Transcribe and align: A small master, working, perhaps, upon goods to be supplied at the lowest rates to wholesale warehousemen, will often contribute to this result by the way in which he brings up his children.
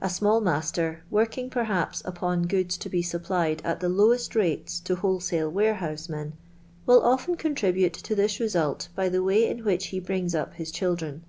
A 0.00 0.08
small 0.08 0.40
master, 0.40 1.02
working, 1.10 1.50
perhaps, 1.50 2.00
upon 2.04 2.42
goods 2.44 2.76
to 2.78 2.88
be 2.88 3.02
supplied 3.02 3.60
at 3.64 3.80
the 3.80 3.88
lowest 3.88 4.36
rates 4.36 4.78
to 4.78 4.94
wholesale 4.94 5.50
warehousemen, 5.50 6.34
will 6.86 7.02
often 7.02 7.34
contribute 7.36 7.94
to 7.94 8.14
this 8.14 8.38
result 8.38 8.90
by 8.94 9.08
the 9.08 9.24
way 9.24 9.48
in 9.50 9.64
which 9.64 9.86
he 9.86 9.98
brings 9.98 10.36
up 10.36 10.54
his 10.54 10.70
children. 10.70 11.24